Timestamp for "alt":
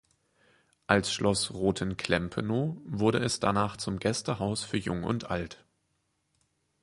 5.29-5.63